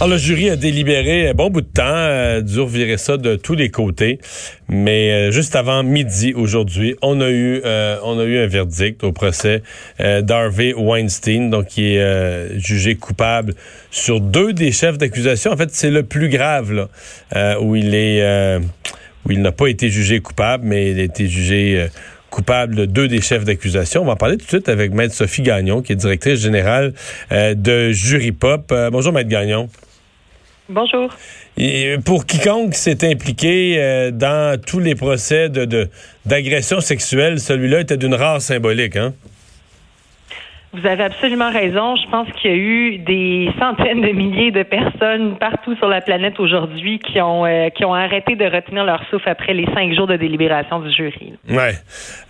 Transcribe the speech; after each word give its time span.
Alors, 0.00 0.08
le 0.08 0.18
jury 0.18 0.50
a 0.50 0.56
délibéré 0.56 1.28
un 1.28 1.34
bon 1.34 1.50
bout 1.50 1.60
de 1.60 1.68
temps, 1.68 1.82
euh, 1.86 2.40
dur 2.40 2.66
virer 2.66 2.98
ça 2.98 3.16
de 3.16 3.36
tous 3.36 3.54
les 3.54 3.70
côtés, 3.70 4.18
mais 4.68 5.12
euh, 5.12 5.30
juste 5.30 5.54
avant 5.54 5.84
midi 5.84 6.34
aujourd'hui, 6.34 6.96
on 7.00 7.20
a 7.20 7.30
eu 7.30 7.60
euh, 7.64 7.96
on 8.02 8.18
a 8.18 8.24
eu 8.24 8.38
un 8.38 8.48
verdict 8.48 9.04
au 9.04 9.12
procès 9.12 9.62
euh, 10.00 10.20
d'Harvey 10.20 10.74
Weinstein, 10.74 11.48
donc 11.48 11.66
qui 11.68 11.94
est 11.94 12.00
euh, 12.00 12.58
jugé 12.58 12.96
coupable 12.96 13.54
sur 13.92 14.20
deux 14.20 14.52
des 14.52 14.72
chefs 14.72 14.98
d'accusation. 14.98 15.52
En 15.52 15.56
fait, 15.56 15.70
c'est 15.70 15.92
le 15.92 16.02
plus 16.02 16.28
grave 16.28 16.72
là, 16.72 17.60
où 17.60 17.76
il 17.76 17.94
est 17.94 18.58
où 19.26 19.30
il 19.30 19.40
n'a 19.40 19.52
pas 19.52 19.68
été 19.68 19.88
jugé 19.90 20.20
coupable, 20.20 20.64
mais 20.66 20.90
il 20.90 20.98
a 20.98 21.04
été 21.04 21.28
jugé 21.28 21.86
coupable 22.34 22.74
de 22.74 22.84
deux 22.84 23.06
des 23.06 23.20
chefs 23.20 23.44
d'accusation. 23.44 24.02
On 24.02 24.06
va 24.06 24.12
en 24.12 24.16
parler 24.16 24.36
tout 24.36 24.44
de 24.44 24.50
suite 24.50 24.68
avec 24.68 24.92
Maître 24.92 25.14
Sophie 25.14 25.42
Gagnon, 25.42 25.82
qui 25.82 25.92
est 25.92 25.96
directrice 25.96 26.40
générale 26.40 26.92
de 27.30 27.92
Jury 27.92 28.32
Pop. 28.32 28.74
bonjour, 28.90 29.12
Maître 29.12 29.30
Gagnon. 29.30 29.68
Bonjour. 30.68 31.14
Et 31.58 31.96
pour 32.04 32.24
quiconque 32.24 32.74
s'est 32.74 33.06
impliqué 33.08 33.76
euh, 33.78 34.10
dans 34.10 34.58
tous 34.58 34.80
les 34.80 34.94
procès 34.94 35.50
de, 35.50 35.88
d'agression 36.24 36.80
sexuelle, 36.80 37.38
celui-là 37.38 37.80
était 37.80 37.98
d'une 37.98 38.14
rare 38.14 38.40
symbolique, 38.40 38.96
hein? 38.96 39.12
Vous 40.74 40.86
avez 40.86 41.04
absolument 41.04 41.50
raison. 41.52 41.94
Je 41.94 42.10
pense 42.10 42.28
qu'il 42.32 42.50
y 42.50 42.54
a 42.54 42.56
eu 42.56 42.98
des 42.98 43.48
centaines 43.60 44.00
de 44.00 44.08
milliers 44.08 44.50
de 44.50 44.64
personnes 44.64 45.36
partout 45.38 45.76
sur 45.76 45.88
la 45.88 46.00
planète 46.00 46.40
aujourd'hui 46.40 46.98
qui 46.98 47.20
ont 47.20 47.46
euh, 47.46 47.68
qui 47.68 47.84
ont 47.84 47.94
arrêté 47.94 48.34
de 48.34 48.44
retenir 48.44 48.84
leur 48.84 49.04
souffle 49.08 49.28
après 49.28 49.54
les 49.54 49.66
cinq 49.66 49.94
jours 49.94 50.08
de 50.08 50.16
délibération 50.16 50.80
du 50.80 50.92
jury. 50.92 51.34
Ouais. 51.48 51.74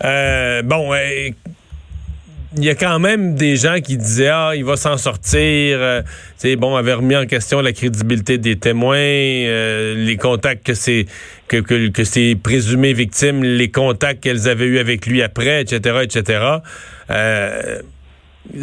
Euh, 0.03 0.61
bon, 0.61 0.93
il 0.93 2.63
y 2.63 2.69
a 2.69 2.75
quand 2.75 2.99
même 2.99 3.33
des 3.33 3.55
gens 3.55 3.79
qui 3.83 3.97
disaient 3.97 4.29
ah 4.29 4.51
il 4.55 4.63
va 4.63 4.77
s'en 4.77 4.97
sortir 4.97 5.77
euh, 5.81 6.01
c'est 6.37 6.55
bon 6.55 6.75
avait 6.75 6.93
remis 6.93 7.17
en 7.17 7.25
question 7.25 7.59
la 7.61 7.73
crédibilité 7.73 8.37
des 8.37 8.57
témoins 8.57 8.95
les 8.95 10.17
contacts 10.21 10.65
que 10.65 10.73
c'est 10.73 11.05
que, 11.49 11.57
que, 11.57 12.03
ces 12.05 12.35
présumées 12.35 12.93
victimes 12.93 13.43
les 13.43 13.69
contacts 13.69 14.23
qu'elles 14.23 14.47
avaient 14.47 14.67
eu 14.67 14.79
avec 14.79 15.05
lui 15.05 15.21
après 15.21 15.63
etc 15.63 15.99
etc 16.03 16.59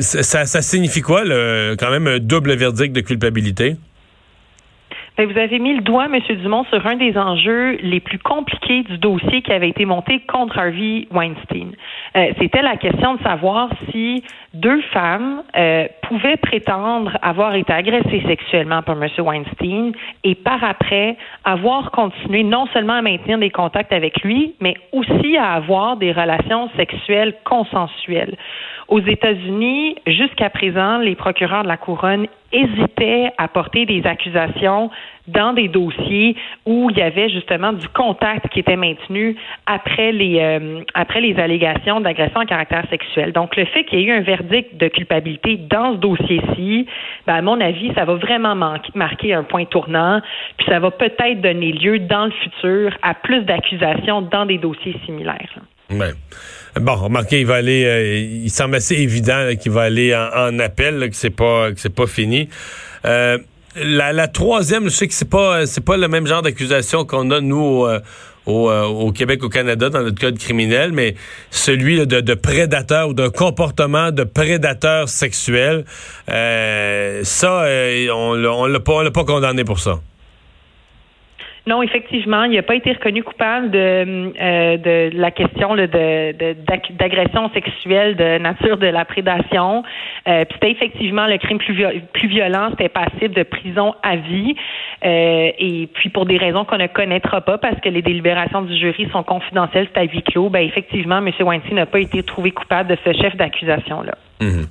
ça, 0.01 0.63
signifie 0.63 1.01
quoi 1.01 1.25
le, 1.25 1.77
quand 1.79 1.91
même 1.91 2.07
un 2.07 2.19
double 2.19 2.55
verdict 2.55 2.95
de 2.95 3.01
culpabilité? 3.01 3.77
Ben, 5.19 5.31
vous 5.31 5.39
avez 5.39 5.59
mis 5.59 5.75
le 5.75 5.83
doigt, 5.83 6.07
M. 6.07 6.19
Dumont, 6.39 6.65
sur 6.65 6.87
un 6.87 6.97
des 6.97 7.19
enjeux 7.19 7.77
les 7.83 8.01
plus 8.01 8.19
compliqués 8.19 8.83
du 8.83 8.97
dossier 8.97 9.43
qui 9.43 9.53
avait 9.53 9.69
été 9.69 9.85
monté 9.85 10.21
contre 10.21 10.59
Harvey 10.59 11.07
Weinstein. 11.11 11.73
Euh, 12.17 12.33
C'était 12.41 12.63
la 12.63 12.79
question 12.79 13.17
de 13.17 13.23
savoir 13.23 13.69
si 13.91 14.25
deux 14.55 14.81
femmes 14.93 15.43
euh, 15.55 15.87
pouvaient 16.09 16.39
prétendre 16.39 17.19
avoir 17.21 17.55
été 17.55 17.71
agressées 17.75 18.23
sexuellement 18.27 18.81
par 18.81 18.97
M. 19.03 19.11
Weinstein 19.19 19.93
et 20.25 20.35
par 20.35 20.65
après 20.65 21.19
avoir 21.45 21.91
continué 21.91 22.43
non 22.43 22.67
seulement 22.73 22.95
à 22.95 23.03
maintenir 23.03 23.37
des 23.37 23.51
contacts 23.51 23.93
avec 23.93 24.23
lui, 24.23 24.55
mais 24.61 24.77
aussi 24.93 25.37
à 25.37 25.53
avoir 25.53 25.99
des 25.99 26.13
relations 26.13 26.71
sexuelles 26.77 27.35
consensuelles. 27.45 28.37
Aux 28.89 29.01
États-Unis, 29.01 29.97
jusqu'à 30.07 30.51
présent, 30.51 30.99
les 30.99 31.15
procureurs 31.15 31.63
de 31.63 31.69
la 31.69 31.77
couronne 31.77 32.27
hésitaient 32.53 33.31
à 33.39 33.49
porter 33.49 33.87
des 33.87 34.05
accusations 34.07 34.91
dans 35.29 35.53
des 35.53 35.69
dossiers 35.69 36.37
où 36.67 36.91
il 36.91 36.99
y 36.99 37.03
avait 37.03 37.29
justement 37.29 37.73
du 37.73 37.89
contact 37.89 38.49
qui 38.49 38.61
était 38.61 38.77
maintenu 38.77 39.37
après 39.67 40.13
les 40.13 40.39
euh, 40.41 40.83
après 40.95 41.21
les 41.21 41.39
allégations 41.39 42.01
d'agression 42.01 42.41
à 42.41 42.45
caractère 42.45 42.85
sexuel. 42.91 43.33
Donc 43.33 43.57
le 43.57 43.65
fait 43.67 43.85
qu'il 43.85 44.01
y 44.01 44.03
ait 44.03 44.07
eu 44.07 44.13
un 44.13 44.21
verdict 44.21 44.77
de 44.77 44.89
culpabilité 44.89 45.57
dans 45.57 45.93
ce 45.93 45.99
dossier-ci, 45.99 46.87
ben, 47.27 47.35
à 47.35 47.43
mon 47.43 47.61
avis, 47.61 47.93
ça 47.95 48.05
va 48.05 48.15
vraiment 48.15 48.55
marquer 48.95 49.33
un 49.33 49.45
point 49.45 49.65
tournant, 49.65 50.21
puis 50.59 50.67
ça 50.69 50.81
va 50.81 50.91
peut-être 50.91 51.41
donner 51.41 51.73
lieu 51.73 52.01
dans 52.01 52.27
le 52.27 52.33
futur 52.33 52.93
à 53.03 53.15
plus 53.15 53.43
d'accusations 53.43 54.23
dans 54.23 54.45
des 54.45 54.59
dossiers 54.59 54.97
similaires. 55.07 55.59
Bon, 56.81 56.95
remarquez, 56.95 57.41
il 57.41 57.47
va 57.47 57.57
aller, 57.57 57.85
euh, 57.85 58.17
il 58.17 58.51
semble 58.51 58.77
assez 58.77 58.95
évident 58.95 59.51
qu'il 59.61 59.73
va 59.73 59.83
aller 59.83 60.15
en, 60.15 60.59
appel, 60.59 61.11
que 61.11 61.17
c'est 61.17 61.31
pas, 61.31 61.71
que 61.73 61.79
c'est 61.79 61.95
pas 61.95 62.07
fini. 62.07 62.49
Euh, 63.05 63.37
la, 63.77 64.29
troisième, 64.29 64.85
je 64.85 64.89
sais 64.89 65.07
que 65.07 65.13
c'est 65.13 65.29
pas, 65.29 65.67
c'est 65.67 65.85
pas 65.85 65.99
le 65.99 66.09
même 66.09 66.27
genre 66.27 66.41
d'accusation 66.41 67.05
qu'on 67.05 67.31
a 67.31 67.41
nous 67.41 67.85
euh, 67.85 68.01
au, 68.47 69.13
Québec, 69.13 69.45
au 69.45 69.51
Canada, 69.51 69.91
dans 69.91 70.03
notre 70.03 70.19
code 70.19 70.39
criminel, 70.39 70.93
mais 70.93 71.15
celui 71.51 72.07
de, 72.07 72.35
prédateur 72.35 73.11
ou 73.11 73.15
d'un 73.15 73.31
comportement 73.31 74.11
de 74.11 74.25
prédateur 74.25 75.11
sexuel. 75.11 75.85
ça, 76.27 77.67
on, 78.15 78.45
on 78.45 78.67
l'a 78.67 78.81
pas, 78.81 78.93
on 78.93 79.01
l'a 79.03 79.11
pas 79.11 79.25
condamné 79.25 79.65
pour 79.65 79.79
ça. 79.79 80.01
Non, 81.65 81.81
effectivement, 81.81 82.43
il 82.43 82.57
n'a 82.57 82.63
pas 82.63 82.75
été 82.75 82.91
reconnu 82.93 83.23
coupable 83.23 83.71
de, 83.71 84.33
euh, 84.41 85.11
la 85.13 85.31
question 85.31 85.77
de, 85.77 85.87
d'agression 86.95 87.51
sexuelle 87.55 88.17
de 88.17 88.39
nature 88.39 88.79
de 88.79 88.89
la 88.89 89.05
prédation. 89.05 89.85
Euh, 90.27 90.45
c'était 90.53 90.73
effectivement 90.73 91.29
le 91.29 91.39
crime 91.39 91.59
plus, 91.59 91.77
plus 92.13 92.27
violent, 92.29 92.71
c'était 92.71 92.89
passible 92.89 93.35
de 93.35 93.45
prison 93.45 93.95
à 94.03 94.17
vie. 94.17 94.57
Euh, 95.05 95.53
et 95.57 95.89
puis 95.95 96.09
pour 96.11 96.27
des 96.27 96.37
raisons 96.37 96.65
qu'on 96.65 96.79
ne 96.79 96.89
connaîtra 96.89 97.41
pas, 97.41 97.59
parce 97.59 97.81
que 97.81 97.89
les 97.89 98.03
délibérations 98.03 98.63
du 98.63 98.77
jury 98.77 99.09
sont 99.13 99.23
confidentielles, 99.23 99.87
c'est 99.95 100.01
à 100.01 100.05
huis 100.05 100.25
clos. 100.25 100.51
Ben 100.51 100.67
effectivement, 100.67 101.19
M. 101.19 101.31
Weinstein 101.39 101.77
n'a 101.77 101.87
pas 101.87 102.01
été 102.01 102.25
trouvé 102.25 102.51
coupable 102.51 102.91
de 102.91 102.97
ce 103.05 103.13
chef 103.13 103.37
d'accusation 103.37 104.03
là. 104.03 104.19
Mhm. 104.41 104.67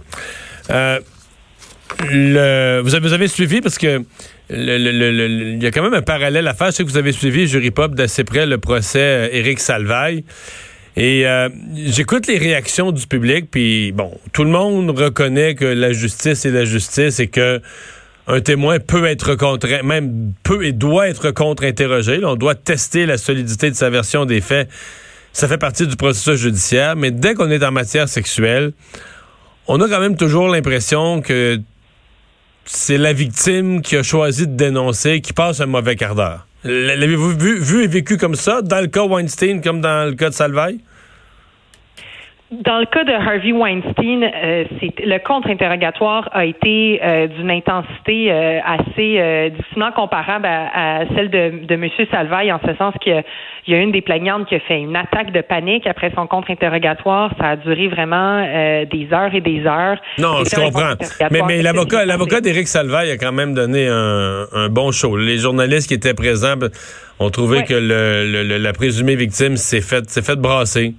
avez, 2.95 2.99
vous 2.99 3.13
avez 3.13 3.27
suivi 3.29 3.61
parce 3.61 3.77
que 3.77 4.01
il 4.53 5.59
y 5.61 5.65
a 5.65 5.71
quand 5.71 5.83
même 5.83 5.93
un 5.93 6.01
parallèle 6.01 6.47
à 6.47 6.53
faire. 6.53 6.67
Je 6.67 6.71
sais 6.73 6.83
que 6.83 6.89
vous 6.89 6.97
avez 6.97 7.11
suivi, 7.11 7.47
Jury 7.47 7.71
Pop, 7.71 7.95
d'assez 7.95 8.23
près 8.23 8.45
le 8.45 8.57
procès 8.57 8.99
euh, 8.99 9.29
Éric 9.31 9.59
Salvaille. 9.59 10.23
Et 10.97 11.25
euh, 11.25 11.47
j'écoute 11.85 12.27
les 12.27 12.37
réactions 12.37 12.91
du 12.91 13.07
public, 13.07 13.49
puis 13.49 13.93
bon, 13.93 14.11
tout 14.33 14.43
le 14.43 14.49
monde 14.49 14.89
reconnaît 14.89 15.55
que 15.55 15.63
la 15.63 15.93
justice 15.93 16.45
est 16.45 16.51
la 16.51 16.65
justice 16.65 17.21
et 17.21 17.27
que 17.27 17.61
un 18.27 18.41
témoin 18.41 18.79
peut 18.79 19.05
être 19.05 19.35
contre, 19.35 19.67
même 19.83 20.33
peut 20.43 20.65
et 20.65 20.73
doit 20.73 21.07
être 21.07 21.31
contre-interrogé. 21.31 22.23
On 22.23 22.35
doit 22.35 22.55
tester 22.55 23.05
la 23.05 23.17
solidité 23.17 23.69
de 23.71 23.75
sa 23.75 23.89
version 23.89 24.25
des 24.25 24.41
faits. 24.41 24.69
Ça 25.33 25.47
fait 25.47 25.57
partie 25.57 25.87
du 25.87 25.95
processus 25.95 26.41
judiciaire, 26.41 26.97
mais 26.97 27.11
dès 27.11 27.35
qu'on 27.35 27.49
est 27.49 27.63
en 27.63 27.71
matière 27.71 28.09
sexuelle, 28.09 28.73
on 29.67 29.79
a 29.79 29.87
quand 29.87 30.01
même 30.01 30.17
toujours 30.17 30.49
l'impression 30.49 31.21
que 31.21 31.59
c'est 32.65 32.97
la 32.97 33.13
victime 33.13 33.81
qui 33.81 33.95
a 33.97 34.03
choisi 34.03 34.47
de 34.47 34.55
dénoncer, 34.55 35.21
qui 35.21 35.33
passe 35.33 35.61
un 35.61 35.65
mauvais 35.65 35.95
quart 35.95 36.15
d'heure. 36.15 36.47
L'avez-vous 36.63 37.35
vu, 37.37 37.83
et 37.83 37.87
vécu 37.87 38.17
comme 38.17 38.35
ça, 38.35 38.61
dans 38.61 38.81
le 38.81 38.87
cas 38.87 39.03
Weinstein 39.03 39.61
comme 39.61 39.81
dans 39.81 40.07
le 40.07 40.15
cas 40.15 40.29
de 40.29 40.35
Salvaille? 40.35 40.79
Dans 42.51 42.79
le 42.79 42.85
cas 42.85 43.05
de 43.05 43.13
Harvey 43.13 43.53
Weinstein, 43.53 44.23
euh, 44.23 44.65
le 44.81 45.17
contre-interrogatoire 45.19 46.27
a 46.33 46.43
été 46.43 46.99
euh, 47.01 47.27
d'une 47.27 47.49
intensité 47.49 48.29
euh, 48.29 48.59
assez 48.65 49.51
difficilement 49.55 49.93
comparable 49.93 50.47
à, 50.47 51.03
celle 51.15 51.29
de, 51.29 51.65
de 51.65 51.73
M. 51.75 51.87
Salvaille, 52.11 52.51
en 52.51 52.59
ce 52.59 52.75
sens 52.75 52.93
qu'il 53.01 53.23
y, 53.67 53.73
a 53.73 53.77
une 53.77 53.93
des 53.93 54.01
plaignantes 54.01 54.49
qui 54.49 54.55
a 54.55 54.59
fait 54.59 54.81
une 54.81 54.97
attaque 54.97 55.31
de 55.31 55.39
panique 55.39 55.87
après 55.87 56.11
son 56.13 56.27
contre-interrogatoire. 56.27 57.31
Ça 57.39 57.51
a 57.51 57.55
duré 57.55 57.87
vraiment 57.87 58.41
des 58.41 59.07
heures 59.13 59.33
et 59.33 59.39
des 59.39 59.65
heures. 59.65 59.97
Non, 60.17 60.43
je 60.43 60.53
comprends. 60.53 60.95
Mais, 61.31 61.39
mais 61.47 61.61
l'avocat, 61.61 62.03
l'avocat 62.03 62.41
d'Éric 62.41 62.67
Salvaille 62.67 63.11
a 63.11 63.17
quand 63.17 63.31
même 63.31 63.53
donné 63.53 63.87
un, 63.87 64.67
bon 64.69 64.91
show. 64.91 65.15
Les 65.15 65.37
journalistes 65.37 65.87
qui 65.87 65.93
étaient 65.93 66.13
présents 66.13 66.55
ont 67.21 67.29
trouvé 67.29 67.63
que 67.63 67.75
le, 67.75 68.57
la 68.57 68.73
présumée 68.73 69.15
victime 69.15 69.55
s'est 69.55 69.79
faite 69.79 70.09
s'est 70.09 70.21
fait 70.21 70.35
brasser. 70.35 70.95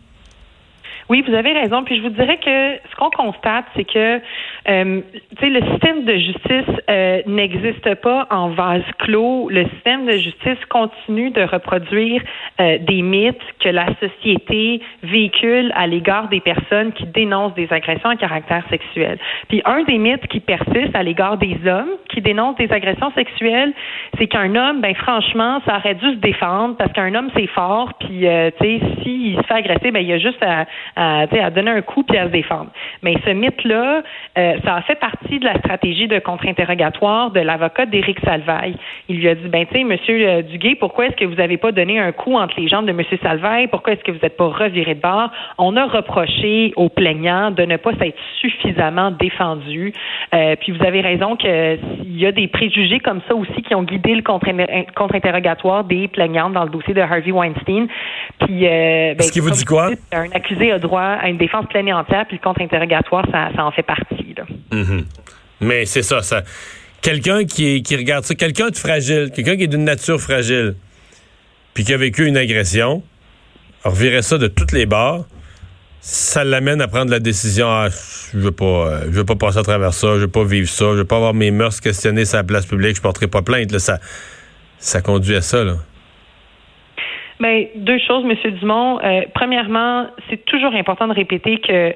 Oui, 1.08 1.22
vous 1.26 1.34
avez 1.34 1.52
raison. 1.52 1.84
Puis 1.84 1.96
je 1.96 2.02
vous 2.02 2.10
dirais 2.10 2.38
que 2.38 2.78
ce 2.90 2.96
qu'on 2.96 3.10
constate, 3.10 3.64
c'est 3.76 3.84
que 3.84 4.20
euh, 4.68 5.00
le 5.42 5.60
système 5.72 6.04
de 6.04 6.14
justice 6.14 6.80
euh, 6.88 7.22
n'existe 7.26 7.94
pas 7.96 8.26
en 8.30 8.50
vase 8.50 8.84
clos. 8.98 9.48
Le 9.50 9.64
système 9.66 10.06
de 10.06 10.12
justice 10.12 10.64
continue 10.68 11.30
de 11.30 11.42
reproduire 11.42 12.22
euh, 12.60 12.78
des 12.78 13.02
mythes 13.02 13.40
que 13.60 13.68
la 13.68 13.86
société 14.00 14.80
véhicule 15.02 15.72
à 15.74 15.86
l'égard 15.86 16.28
des 16.28 16.40
personnes 16.40 16.92
qui 16.92 17.06
dénoncent 17.06 17.54
des 17.54 17.72
agressions 17.72 18.10
à 18.10 18.16
caractère 18.16 18.64
sexuel. 18.70 19.18
Puis 19.48 19.62
un 19.64 19.82
des 19.84 19.98
mythes 19.98 20.26
qui 20.28 20.40
persiste 20.40 20.94
à 20.94 21.02
l'égard 21.02 21.38
des 21.38 21.56
hommes 21.66 21.96
qui 22.08 22.20
dénoncent 22.20 22.56
des 22.56 22.70
agressions 22.72 23.12
sexuelles, 23.12 23.72
c'est 24.18 24.26
qu'un 24.26 24.54
homme, 24.54 24.80
ben 24.80 24.94
franchement, 24.94 25.60
ça 25.66 25.78
aurait 25.78 25.94
dû 25.94 26.10
se 26.10 26.18
défendre 26.18 26.76
parce 26.76 26.92
qu'un 26.92 27.14
homme 27.14 27.30
c'est 27.34 27.48
fort. 27.48 27.92
Puis 28.00 28.20
tu 28.20 28.26
sais, 28.26 28.80
s'il 29.02 29.36
se 29.36 29.42
fait 29.42 29.54
agresser, 29.54 29.90
ben 29.90 30.00
il 30.00 30.12
a 30.12 30.18
juste 30.18 30.42
à 30.42 30.66
à, 30.96 31.22
à 31.22 31.50
donner 31.50 31.70
un 31.70 31.82
coup 31.82 32.02
puis 32.02 32.18
à 32.18 32.26
se 32.26 32.32
défendre. 32.32 32.70
Mais 33.02 33.14
ce 33.24 33.30
mythe-là, 33.30 34.02
euh, 34.52 34.58
ça 34.64 34.76
a 34.76 34.82
fait 34.82 34.98
partie 34.98 35.38
de 35.38 35.44
la 35.44 35.58
stratégie 35.58 36.08
de 36.08 36.18
contre-interrogatoire 36.18 37.30
de 37.30 37.40
l'avocat 37.40 37.86
d'Éric 37.86 38.20
Salvaille. 38.20 38.76
Il 39.08 39.18
lui 39.18 39.28
a 39.28 39.34
dit, 39.34 39.48
ben 39.48 39.66
tu 39.66 39.78
sais, 39.78 39.84
Monsieur 39.84 40.28
euh, 40.28 40.42
Duguay, 40.42 40.74
pourquoi 40.74 41.06
est-ce 41.06 41.16
que 41.16 41.24
vous 41.24 41.36
n'avez 41.36 41.56
pas 41.56 41.72
donné 41.72 41.98
un 41.98 42.12
coup 42.12 42.34
entre 42.34 42.60
les 42.60 42.68
jambes 42.68 42.86
de 42.86 42.92
Monsieur 42.92 43.18
Salvaille? 43.22 43.66
Pourquoi 43.68 43.94
est-ce 43.94 44.04
que 44.04 44.12
vous 44.12 44.18
n'êtes 44.22 44.36
pas 44.36 44.48
reviré 44.48 44.94
de 44.94 45.00
bord? 45.00 45.30
On 45.58 45.76
a 45.76 45.86
reproché 45.86 46.72
aux 46.76 46.88
plaignants 46.88 47.50
de 47.50 47.64
ne 47.64 47.76
pas 47.76 47.92
s'être 47.94 48.18
suffisamment 48.40 49.10
défendu. 49.10 49.92
Euh, 50.34 50.56
puis 50.60 50.72
vous 50.72 50.84
avez 50.84 51.00
raison 51.00 51.36
qu'il 51.36 51.78
y 52.06 52.26
a 52.26 52.32
des 52.32 52.48
préjugés 52.48 53.00
comme 53.00 53.20
ça 53.28 53.34
aussi 53.34 53.62
qui 53.62 53.74
ont 53.74 53.82
guidé 53.82 54.14
le 54.14 54.22
contre-interrogatoire 54.22 55.84
des 55.84 56.08
plaignantes 56.08 56.52
dans 56.52 56.64
le 56.64 56.70
dossier 56.70 56.94
de 56.94 57.00
Harvey 57.00 57.32
Weinstein. 57.32 57.86
Puis, 58.40 58.66
euh, 58.66 59.14
ben, 59.14 59.22
ce 59.22 59.32
qui 59.32 59.40
vous 59.40 59.50
dit 59.50 59.64
quoi? 59.64 59.90
Un 60.12 60.30
accusé 60.34 60.72
a 60.72 60.78
droit 60.78 61.02
à 61.02 61.28
une 61.28 61.36
défense 61.36 61.66
pleine 61.66 61.88
et 61.88 61.92
entière, 61.92 62.26
puis 62.26 62.38
le 62.40 62.42
contre-interrogatoire, 62.42 63.24
ça, 63.30 63.50
ça, 63.54 63.64
en 63.64 63.70
fait 63.70 63.82
partie. 63.82 64.21
Là. 64.36 64.44
Mm-hmm. 64.72 65.04
Mais 65.60 65.84
c'est 65.86 66.02
ça, 66.02 66.22
ça. 66.22 66.42
Quelqu'un 67.00 67.44
qui, 67.44 67.82
qui 67.82 67.96
regarde 67.96 68.24
ça, 68.24 68.34
quelqu'un 68.34 68.70
de 68.70 68.76
fragile, 68.76 69.30
quelqu'un 69.34 69.56
qui 69.56 69.64
est 69.64 69.68
d'une 69.68 69.84
nature 69.84 70.20
fragile, 70.20 70.74
puis 71.74 71.84
qui 71.84 71.92
a 71.92 71.96
vécu 71.96 72.26
une 72.26 72.36
agression, 72.36 73.02
revirait 73.84 74.22
ça 74.22 74.38
de 74.38 74.46
toutes 74.46 74.72
les 74.72 74.86
barres 74.86 75.24
ça 76.04 76.42
l'amène 76.42 76.80
à 76.80 76.88
prendre 76.88 77.12
la 77.12 77.20
décision 77.20 77.68
ah, 77.68 77.86
je 77.88 78.38
veux 78.38 78.50
pas 78.50 78.64
euh, 78.64 79.00
je 79.04 79.18
veux 79.18 79.24
pas 79.24 79.36
passer 79.36 79.58
à 79.58 79.62
travers 79.62 79.94
ça, 79.94 80.14
je 80.16 80.22
veux 80.22 80.30
pas 80.30 80.42
vivre 80.42 80.68
ça, 80.68 80.86
je 80.86 80.98
veux 80.98 81.06
pas 81.06 81.16
avoir 81.16 81.32
mes 81.32 81.52
mœurs 81.52 81.80
questionnées 81.80 82.24
sur 82.24 82.38
la 82.38 82.44
place 82.44 82.66
publique, 82.66 82.96
je 82.96 83.00
porterai 83.00 83.28
pas 83.28 83.40
plainte 83.42 83.70
là, 83.70 83.78
ça 83.78 83.98
ça 84.78 85.00
conduit 85.00 85.36
à 85.36 85.42
ça 85.42 85.62
là. 85.62 85.74
Ben, 87.38 87.66
deux 87.74 87.98
choses, 87.98 88.24
Monsieur 88.24 88.52
Dumont. 88.52 89.00
Euh, 89.00 89.22
premièrement, 89.34 90.06
c'est 90.30 90.44
toujours 90.44 90.74
important 90.74 91.08
de 91.08 91.12
répéter 91.12 91.58
que 91.58 91.92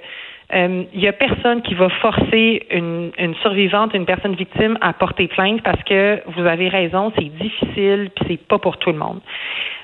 il 0.52 0.58
euh, 0.58 0.84
y 0.94 1.08
a 1.08 1.12
personne 1.12 1.60
qui 1.62 1.75
va 1.75 1.88
forcer 1.88 2.66
une, 2.70 3.10
survivante, 3.43 3.94
une 3.94 4.06
personne 4.06 4.34
victime 4.37 4.78
à 4.81 4.93
porter 4.93 5.26
plainte 5.26 5.60
parce 5.62 5.82
que 5.82 6.22
vous 6.28 6.46
avez 6.46 6.69
raison, 6.69 7.12
c'est 7.16 7.37
difficile 7.37 8.10
puis 8.14 8.25
c'est 8.28 8.46
pas 8.46 8.58
pour 8.58 8.76
tout 8.78 8.93
le 8.93 8.98
monde. 8.98 9.20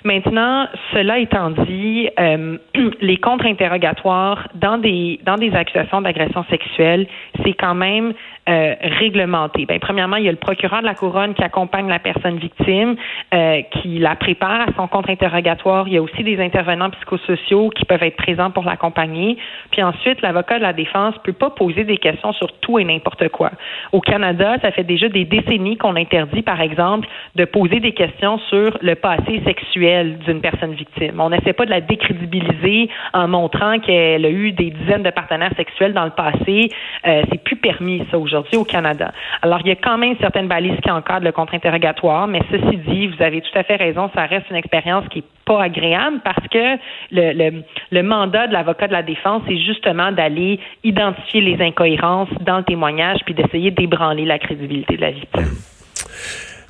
Maintenant, 0.05 0.69
cela 0.93 1.19
étant 1.19 1.51
dit, 1.51 2.09
euh, 2.19 2.59
les 3.01 3.17
contre-interrogatoires 3.17 4.49
dans 4.55 4.79
des 4.79 5.19
accusations 5.53 6.01
d'agression 6.01 6.45
sexuelle, 6.49 7.07
c'est 7.45 7.55
quand 7.55 7.75
même 7.75 8.13
euh, 8.49 8.75
réglementé. 8.99 9.67
Ben, 9.67 9.79
premièrement, 9.79 10.17
il 10.17 10.25
y 10.25 10.29
a 10.29 10.33
le 10.33 10.37
procureur 10.37 10.81
de 10.81 10.87
la 10.87 10.95
couronne 10.95 11.33
qui 11.35 11.45
accompagne 11.45 11.89
la 11.89 12.01
personne 12.01 12.39
victime, 12.39 12.97
euh, 13.33 13.63
qui 13.71 13.99
la 13.99 14.17
prépare 14.17 14.63
à 14.63 14.67
son 14.77 14.89
contre-interrogatoire. 14.89 15.87
Il 15.87 15.95
y 15.95 15.97
a 15.97 16.03
aussi 16.03 16.25
des 16.25 16.41
intervenants 16.41 16.91
psychosociaux 16.91 17.71
qui 17.71 17.85
peuvent 17.85 18.03
être 18.03 18.17
présents 18.17 18.51
pour 18.51 18.65
l'accompagner. 18.65 19.37
Puis 19.71 19.83
ensuite, 19.83 20.23
l'avocat 20.23 20.59
de 20.59 20.63
la 20.63 20.73
défense 20.73 21.15
peut 21.23 21.33
pas 21.33 21.51
poser 21.51 21.85
des 21.85 21.99
questions 21.99 22.33
sur 22.33 22.51
tout 22.61 22.81
et 22.81 22.85
n'importe 22.85 23.29
quoi. 23.29 23.53
Au 23.93 24.01
Canada, 24.01 24.57
ça 24.61 24.73
fait 24.73 24.83
déjà 24.83 25.09
des 25.09 25.25
décennies 25.25 25.77
qu'on 25.77 25.95
interdit, 25.95 26.43
par 26.43 26.61
exemple, 26.61 27.07
de 27.37 27.45
poser 27.45 27.79
des 27.79 27.93
questions 27.93 28.39
sur 28.49 28.77
le 28.81 28.95
passé 28.97 29.41
sexuel 29.45 30.19
d'une 30.19 30.41
personne 30.41 30.73
victime. 30.73 31.21
On 31.21 31.31
n'essaie 31.31 31.53
pas 31.53 31.65
de 31.65 31.71
la 31.71 31.81
décrédibiliser 31.81 32.89
en 33.13 33.29
montrant 33.29 33.79
qu'elle 33.79 34.25
a 34.25 34.31
eu 34.31 34.51
des 34.51 34.71
dizaines 34.71 35.05
de 35.05 35.11
partenaires 35.11 35.53
sexuels 35.57 35.93
dans 35.93 36.05
le 36.05 36.11
passé. 36.11 36.71
Euh, 37.07 37.23
c'est 37.31 37.43
plus 37.43 37.57
permis 37.57 38.05
ça 38.11 38.19
aujourd'hui 38.33 38.57
au 38.57 38.65
Canada. 38.65 39.13
Alors, 39.43 39.61
il 39.63 39.69
y 39.69 39.71
a 39.71 39.77
quand 39.77 39.99
même 39.99 40.17
certaines 40.21 40.49
balises 40.49 40.79
qui 40.83 40.91
encadrent 40.91 41.25
le 41.25 41.33
contre-interrogatoire, 41.33 42.27
mais 42.27 42.41
ceci 42.51 42.77
dit, 42.79 43.07
vous 43.09 43.23
avez 43.23 43.41
tout 43.41 43.59
à 43.59 43.63
fait 43.63 43.77
raison, 43.77 44.11
ça 44.15 44.27
reste 44.27 44.49
une 44.51 44.57
expérience 44.57 45.05
qui 45.11 45.21
est 45.21 45.25
pas 45.45 45.63
agréable 45.63 46.21
parce 46.25 46.47
que 46.49 46.79
le, 47.11 48.03
mandat 48.03 48.47
de 48.47 48.53
l'avocat 48.53 48.89
de 48.89 48.93
la 48.93 49.03
défense, 49.03 49.43
c'est 49.47 49.59
justement 49.59 50.13
d'aller 50.13 50.61
identifier 50.85 51.41
les 51.41 51.63
incohérences 51.63 52.31
dans 52.41 52.59
le 52.59 52.65
témoignage 52.65 53.19
puis 53.25 53.35
d'essayer 53.35 53.71
d'ébranler 53.71 54.25
la 54.25 54.39
crédibilité 54.39 54.97
de 54.97 55.01
la 55.01 55.11
victime. 55.11 55.51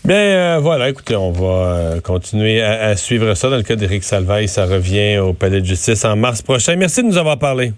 Bien, 0.05 0.17
euh, 0.17 0.59
voilà, 0.61 0.89
écoutez, 0.89 1.15
on 1.15 1.31
va 1.31 1.45
euh, 1.45 2.01
continuer 2.01 2.61
à, 2.61 2.87
à, 2.87 2.97
suivre 2.97 3.35
ça. 3.35 3.51
Dans 3.51 3.57
le 3.57 3.63
cas 3.63 3.77
d'Éric 3.77 4.03
Salvaille, 4.03 4.49
ça 4.49 4.67
revient 4.67 5.19
au 5.19 5.33
Palais 5.33 5.61
de 5.61 5.67
justice 5.67 6.05
en 6.05 6.17
mars 6.17 6.43
prochain. 6.43 6.75
Merci 6.75 7.03
de 7.03 7.07
nous 7.07 7.19
avoir 7.19 7.39
parlé. 7.39 7.73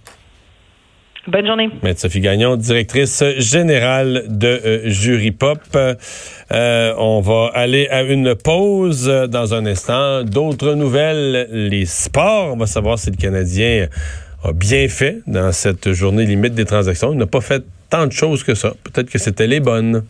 Bonne 1.27 1.47
journée. 1.47 1.71
Maître 1.83 2.01
Sophie 2.01 2.21
Gagnon, 2.21 2.57
directrice 2.57 3.25
générale 3.39 4.25
de 4.29 4.47
euh, 4.47 4.91
Jury 4.91 5.31
Pop. 5.31 5.59
Euh, 5.75 6.95
on 6.99 7.23
va 7.23 7.51
aller 7.55 7.89
à 7.89 8.03
une 8.03 8.35
pause 8.35 9.07
dans 9.31 9.55
un 9.55 9.65
instant. 9.65 10.23
D'autres 10.23 10.75
nouvelles, 10.75 11.49
les 11.51 11.87
sports. 11.87 12.53
On 12.53 12.57
va 12.59 12.67
savoir 12.67 12.99
si 12.99 13.11
le 13.11 13.17
Canadien 13.17 13.89
a 14.43 14.53
bien 14.53 14.87
fait 14.89 15.21
dans 15.27 15.51
cette 15.53 15.93
journée 15.93 16.27
limite 16.27 16.55
des 16.55 16.67
transactions. 16.67 17.13
Il 17.13 17.19
n'a 17.19 17.27
pas 17.27 17.41
fait 17.41 17.65
tant 17.89 18.07
de 18.07 18.13
choses 18.13 18.45
que 18.45 18.55
ça. 18.55 18.75
Peut-être 18.85 19.09
que 19.09 19.19
c'était 19.19 19.47
les 19.47 19.61
bonnes. 19.61 20.05